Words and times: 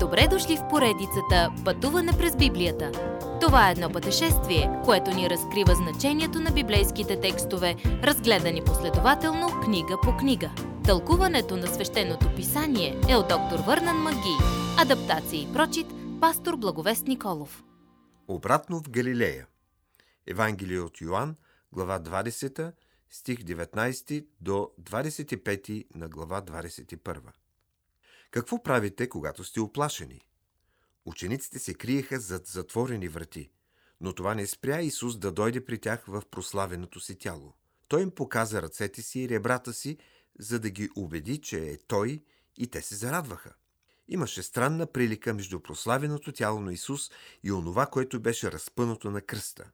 Добре 0.00 0.28
дошли 0.30 0.56
в 0.56 0.68
поредицата 0.68 1.52
Пътуване 1.64 2.12
през 2.18 2.36
Библията. 2.36 2.92
Това 3.40 3.68
е 3.68 3.72
едно 3.72 3.90
пътешествие, 3.92 4.80
което 4.84 5.10
ни 5.10 5.30
разкрива 5.30 5.74
значението 5.74 6.40
на 6.40 6.50
библейските 6.50 7.20
текстове, 7.20 7.76
разгледани 7.84 8.64
последователно 8.64 9.60
книга 9.64 9.96
по 10.02 10.16
книга. 10.16 10.50
Тълкуването 10.84 11.56
на 11.56 11.66
свещеното 11.66 12.34
писание 12.36 13.00
е 13.08 13.16
от 13.16 13.28
доктор 13.28 13.58
Върнан 13.66 13.96
Маги. 13.96 14.36
Адаптация 14.78 15.42
и 15.42 15.52
прочит, 15.52 15.86
пастор 16.20 16.56
Благовест 16.56 17.06
Николов. 17.06 17.64
Обратно 18.28 18.78
в 18.78 18.90
Галилея. 18.90 19.46
Евангелие 20.26 20.80
от 20.80 21.00
Йоанн, 21.00 21.36
глава 21.72 22.00
20, 22.00 22.72
стих 23.10 23.38
19 23.38 24.26
до 24.40 24.70
25 24.80 25.84
на 25.94 26.08
глава 26.08 26.42
21. 26.42 27.20
Какво 28.30 28.62
правите, 28.62 29.08
когато 29.08 29.44
сте 29.44 29.60
оплашени? 29.60 30.20
Учениците 31.04 31.58
се 31.58 31.74
криеха 31.74 32.20
зад 32.20 32.46
затворени 32.46 33.08
врати, 33.08 33.50
но 34.00 34.12
това 34.12 34.34
не 34.34 34.46
спря 34.46 34.80
Исус 34.80 35.18
да 35.18 35.32
дойде 35.32 35.64
при 35.64 35.78
тях 35.78 36.04
в 36.06 36.22
прославеното 36.30 37.00
си 37.00 37.18
тяло. 37.18 37.54
Той 37.88 38.02
им 38.02 38.10
показа 38.10 38.62
ръцете 38.62 39.02
си 39.02 39.20
и 39.20 39.28
ребрата 39.28 39.72
си, 39.72 39.98
за 40.38 40.60
да 40.60 40.70
ги 40.70 40.88
убеди, 40.96 41.38
че 41.38 41.58
е 41.58 41.78
Той 41.78 42.22
и 42.56 42.66
те 42.66 42.82
се 42.82 42.94
зарадваха. 42.94 43.54
Имаше 44.08 44.42
странна 44.42 44.86
прилика 44.86 45.34
между 45.34 45.60
прославеното 45.60 46.32
тяло 46.32 46.60
на 46.60 46.72
Исус 46.72 47.10
и 47.42 47.52
онова, 47.52 47.86
което 47.86 48.20
беше 48.20 48.52
разпъното 48.52 49.10
на 49.10 49.20
кръста. 49.20 49.70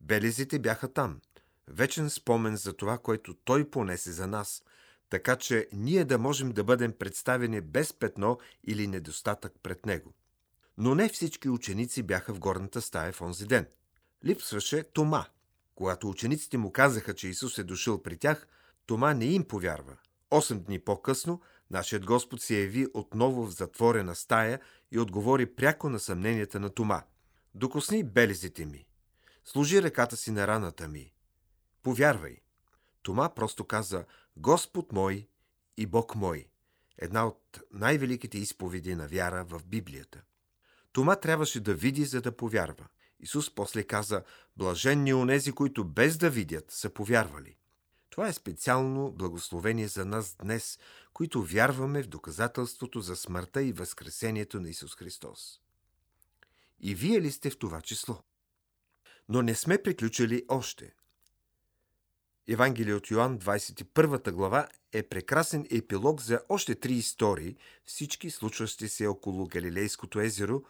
Белезите 0.00 0.58
бяха 0.58 0.92
там. 0.92 1.20
Вечен 1.68 2.10
спомен 2.10 2.56
за 2.56 2.72
това, 2.72 2.98
което 2.98 3.34
Той 3.34 3.70
понесе 3.70 4.12
за 4.12 4.26
нас, 4.26 4.62
така 5.10 5.36
че 5.36 5.68
ние 5.72 6.04
да 6.04 6.18
можем 6.18 6.52
да 6.52 6.64
бъдем 6.64 6.92
представени 6.92 7.60
без 7.60 7.92
петно 7.92 8.38
или 8.64 8.86
недостатък 8.86 9.52
пред 9.62 9.86
Него. 9.86 10.14
Но 10.78 10.94
не 10.94 11.08
всички 11.08 11.48
ученици 11.48 12.02
бяха 12.02 12.34
в 12.34 12.38
горната 12.38 12.82
стая 12.82 13.12
в 13.12 13.20
онзи 13.20 13.46
ден. 13.46 13.66
Липсваше 14.24 14.82
Тома. 14.82 15.26
Когато 15.74 16.08
учениците 16.08 16.58
му 16.58 16.72
казаха, 16.72 17.14
че 17.14 17.28
Исус 17.28 17.58
е 17.58 17.64
дошъл 17.64 18.02
при 18.02 18.16
тях, 18.16 18.46
Тома 18.86 19.14
не 19.14 19.24
им 19.24 19.44
повярва. 19.44 19.96
Осем 20.30 20.60
дни 20.60 20.78
по-късно 20.78 21.40
нашият 21.70 22.06
Господ 22.06 22.42
се 22.42 22.60
яви 22.60 22.86
отново 22.94 23.46
в 23.46 23.50
затворена 23.50 24.14
стая 24.14 24.60
и 24.90 24.98
отговори 24.98 25.46
пряко 25.46 25.88
на 25.88 26.00
съмненията 26.00 26.60
на 26.60 26.70
Тома. 26.70 27.02
Докосни 27.54 28.04
белезите 28.04 28.66
ми. 28.66 28.86
Служи 29.44 29.82
ръката 29.82 30.16
си 30.16 30.30
на 30.30 30.46
раната 30.46 30.88
ми. 30.88 31.12
Повярвай. 31.82 32.36
Тома 33.06 33.28
просто 33.34 33.64
каза 33.64 34.04
Господ 34.36 34.92
мой 34.92 35.28
и 35.76 35.86
Бог 35.86 36.14
мой. 36.14 36.48
Една 36.98 37.26
от 37.26 37.60
най-великите 37.70 38.38
изповеди 38.38 38.94
на 38.94 39.08
вяра 39.08 39.44
в 39.44 39.60
Библията. 39.66 40.22
Тома 40.92 41.16
трябваше 41.16 41.60
да 41.60 41.74
види, 41.74 42.04
за 42.04 42.20
да 42.20 42.36
повярва. 42.36 42.86
Исус 43.20 43.54
после 43.54 43.82
каза, 43.82 44.22
блаженни 44.56 45.14
онези, 45.14 45.52
които 45.52 45.84
без 45.84 46.18
да 46.18 46.30
видят 46.30 46.70
са 46.70 46.90
повярвали. 46.90 47.56
Това 48.10 48.28
е 48.28 48.32
специално 48.32 49.12
благословение 49.12 49.88
за 49.88 50.04
нас 50.04 50.36
днес, 50.42 50.78
които 51.12 51.42
вярваме 51.42 52.02
в 52.02 52.08
доказателството 52.08 53.00
за 53.00 53.16
смъртта 53.16 53.62
и 53.62 53.72
възкресението 53.72 54.60
на 54.60 54.68
Исус 54.68 54.96
Христос. 54.96 55.60
И 56.80 56.94
вие 56.94 57.20
ли 57.20 57.30
сте 57.30 57.50
в 57.50 57.58
това 57.58 57.80
число? 57.80 58.22
Но 59.28 59.42
не 59.42 59.54
сме 59.54 59.82
приключили 59.82 60.44
още– 60.48 60.94
Евангелие 62.48 62.94
от 62.94 63.10
Йоанн, 63.10 63.38
21 63.38 64.32
глава, 64.32 64.68
е 64.92 65.02
прекрасен 65.02 65.66
епилог 65.70 66.20
за 66.20 66.40
още 66.48 66.74
три 66.74 66.92
истории, 66.92 67.56
всички 67.84 68.30
случващи 68.30 68.88
се 68.88 69.06
около 69.06 69.46
Галилейското 69.46 70.20
езеро. 70.20 70.62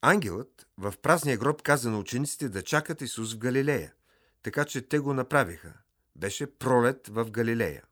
Ангелът 0.00 0.66
в 0.78 0.94
празния 1.02 1.38
гроб 1.38 1.62
каза 1.62 1.90
на 1.90 1.98
учениците 1.98 2.48
да 2.48 2.62
чакат 2.62 3.00
Исус 3.00 3.34
в 3.34 3.38
Галилея, 3.38 3.94
така 4.42 4.64
че 4.64 4.82
те 4.82 4.98
го 4.98 5.14
направиха. 5.14 5.72
Беше 6.16 6.58
пролет 6.58 7.08
в 7.08 7.30
Галилея. 7.30 7.82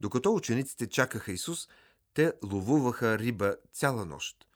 Докато 0.00 0.34
учениците 0.34 0.86
чакаха 0.86 1.32
Исус, 1.32 1.68
те 2.14 2.32
ловуваха 2.44 3.18
риба 3.18 3.56
цяла 3.72 4.04
нощ, 4.04 4.46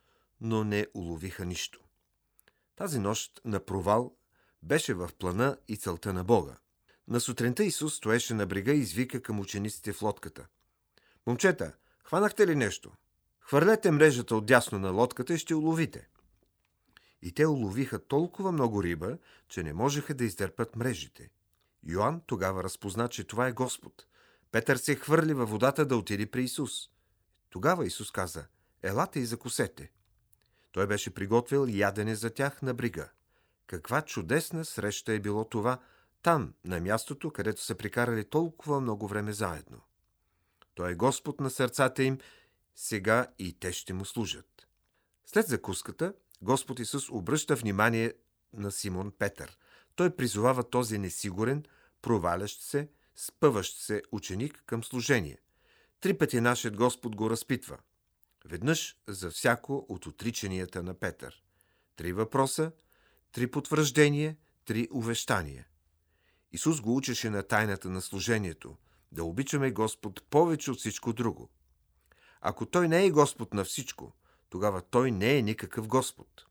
но 0.41 0.65
не 0.65 0.87
уловиха 0.95 1.45
нищо. 1.45 1.81
Тази 2.77 2.99
нощ 2.99 3.41
на 3.45 3.61
провал 3.61 4.17
беше 4.63 4.95
в 4.95 5.11
плана 5.19 5.57
и 5.69 5.77
целта 5.77 6.13
на 6.13 6.25
Бога. 6.25 6.57
На 7.09 7.21
сутринта 7.21 7.65
Исус 7.65 7.95
стоеше 7.95 8.35
на 8.35 8.47
брега 8.47 8.73
и 8.73 8.79
извика 8.79 9.23
към 9.23 9.41
учениците 9.41 9.93
в 9.93 10.03
лодката. 10.03 10.47
Момчета, 11.27 11.73
хванахте 12.05 12.47
ли 12.47 12.55
нещо? 12.55 12.93
Хвърлете 13.41 13.91
мрежата 13.91 14.37
отдясно 14.37 14.79
на 14.79 14.91
лодката 14.91 15.35
и 15.35 15.39
ще 15.39 15.55
уловите. 15.55 16.09
И 17.23 17.33
те 17.33 17.47
уловиха 17.47 17.99
толкова 17.99 18.53
много 18.53 18.83
риба, 18.83 19.19
че 19.49 19.63
не 19.63 19.73
можеха 19.73 20.15
да 20.15 20.25
издърпат 20.25 20.77
мрежите. 20.77 21.31
Йоанн 21.87 22.21
тогава 22.27 22.65
разпозна, 22.65 23.09
че 23.09 23.25
това 23.25 23.49
е 23.49 23.53
Господ. 23.53 24.07
Петър 24.53 24.77
се 24.77 24.95
хвърли 24.95 25.35
във 25.35 25.51
водата 25.51 25.87
да 25.87 25.97
отиде 25.97 26.27
при 26.27 26.43
Исус. 26.45 26.73
Тогава 27.51 27.87
Исус 27.87 28.11
каза, 28.11 28.47
елате 28.83 29.21
и 29.21 29.27
закусете. 29.27 29.91
Той 30.73 30.87
беше 30.87 31.15
приготвил 31.15 31.67
ядене 31.69 32.15
за 32.15 32.31
тях 32.31 32.63
на 32.63 32.75
брига. 32.75 33.09
Каква 33.67 34.03
чудесна 34.03 34.65
среща 34.65 35.13
е 35.13 35.21
било 35.21 35.45
това– 35.45 35.79
там, 36.23 36.55
на 36.65 36.81
мястото, 36.81 37.31
където 37.31 37.65
са 37.65 37.75
прикарали 37.75 38.25
толкова 38.25 38.81
много 38.81 39.09
време 39.09 39.33
заедно. 39.33 39.81
Той 40.75 40.93
е 40.93 40.95
Господ 40.95 41.41
на 41.41 41.51
сърцата 41.51 42.03
им, 42.03 42.19
сега 42.75 43.27
и 43.39 43.53
те 43.53 43.73
ще 43.73 43.93
му 43.93 44.05
служат. 44.05 44.69
След 45.27 45.47
закуската, 45.47 46.15
Господ 46.43 46.79
Исус 46.79 47.11
обръща 47.11 47.57
внимание 47.57 48.15
на 48.53 48.73
Симон 48.73 49.13
Петър. 49.19 49.59
Той 49.95 50.17
призовава 50.17 50.71
този 50.71 50.99
несигурен, 50.99 51.65
провалящ 52.03 52.63
се, 52.63 52.89
спъващ 53.17 53.79
се 53.79 54.03
ученик 54.13 54.63
към 54.67 54.85
служение. 54.85 55.39
Три 56.01 56.19
пъти 56.19 56.41
нашият 56.41 56.77
Господ 56.77 57.17
го 57.17 57.31
разпитва. 57.31 57.79
Веднъж 58.45 58.97
за 59.09 59.31
всяко 59.31 59.87
от 59.89 60.07
отричанията 60.07 60.83
на 60.83 60.95
Петър. 60.95 61.43
Три 61.97 62.13
въпроса, 62.13 62.73
три 63.33 63.47
потвърждения, 63.51 64.37
три 64.65 64.89
увещания– 64.91 65.67
Исус 66.53 66.81
го 66.81 66.97
учеше 66.97 67.31
на 67.31 67.43
тайната 67.43 67.91
на 67.91 68.01
служението– 68.01 68.77
да 69.13 69.25
обичаме 69.25 69.71
Господ 69.71 70.23
повече 70.31 70.71
от 70.71 70.79
всичко 70.79 71.13
друго. 71.13 71.51
Ако 72.41 72.67
Той 72.67 72.89
не 72.89 73.05
е 73.05 73.11
Господ 73.11 73.55
на 73.55 73.65
всичко, 73.65 74.13
тогава 74.51 74.83
Той 74.83 75.11
не 75.11 75.37
е 75.37 75.43
никакъв 75.43 75.89
Господ. 75.89 76.45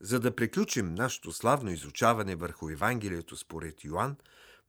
За 0.00 0.20
да 0.20 0.36
приключим 0.36 0.94
нашето 0.94 1.32
славно 1.32 1.70
изучаване 1.70 2.36
върху 2.36 2.68
Евангелието 2.70 3.36
според 3.36 3.84
Йоанн, 3.84 4.16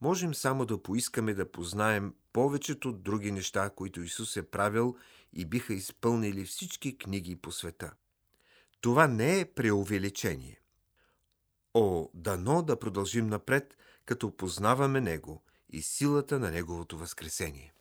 можем 0.01 0.33
само 0.33 0.65
да 0.65 0.83
поискаме 0.83 1.33
да 1.33 1.51
познаем 1.51 2.13
повечето 2.33 2.91
други 2.91 3.31
неща, 3.31 3.69
които 3.69 4.01
Исус 4.01 4.37
е 4.37 4.49
правил 4.49 4.95
и 5.33 5.45
биха 5.45 5.73
изпълнили 5.73 6.45
всички 6.45 6.97
книги 6.97 7.35
по 7.35 7.51
света. 7.51 7.93
Това 8.81 9.07
не 9.07 9.39
е 9.39 9.45
преувеличение. 9.45 10.59
О, 11.73 12.09
дано 12.13 12.61
да 12.61 12.79
продължим 12.79 13.27
напред– 13.27 13.77
като 14.05 14.37
познаваме 14.37 15.01
Него 15.01 15.43
и 15.69 15.81
силата 15.81 16.39
на 16.39 16.51
Неговото 16.51 16.97
възкресение. 16.97 17.73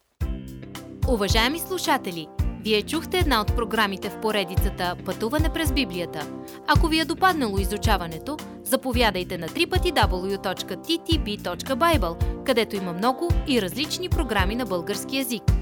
Уважаеми 1.08 1.58
слушатели, 1.58 2.28
вие 2.64 2.82
чухте 2.82 3.18
една 3.18 3.40
от 3.40 3.56
програмите 3.56 4.10
в 4.10 4.20
поредицата 4.20 4.96
Пътуване 5.04 5.52
през 5.52 5.72
Библията. 5.72 6.30
Ако 6.66 6.88
ви 6.88 7.00
е 7.00 7.04
допаднало 7.04 7.58
изучаването, 7.58 8.36
заповядайте 8.64 9.38
на 9.38 9.48
www.ttb.bible, 9.48 10.84
където 12.44 12.76
има 12.76 12.92
много 12.92 13.28
и 13.48 13.62
различни 13.62 14.08
програми 14.08 14.54
на 14.54 14.66
български 14.66 15.16
язик– 15.16 15.42